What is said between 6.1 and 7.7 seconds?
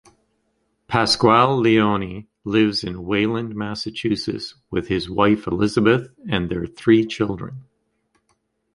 and their three children.